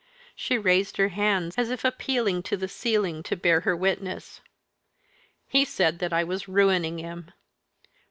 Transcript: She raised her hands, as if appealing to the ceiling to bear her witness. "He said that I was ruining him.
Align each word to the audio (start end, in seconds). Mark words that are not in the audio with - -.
She 0.35 0.57
raised 0.57 0.97
her 0.97 1.09
hands, 1.09 1.59
as 1.59 1.69
if 1.69 1.85
appealing 1.85 2.41
to 2.49 2.57
the 2.57 2.67
ceiling 2.67 3.21
to 3.21 3.35
bear 3.35 3.59
her 3.59 3.75
witness. 3.75 4.41
"He 5.47 5.63
said 5.63 5.99
that 5.99 6.11
I 6.11 6.23
was 6.23 6.47
ruining 6.47 6.97
him. 6.97 7.29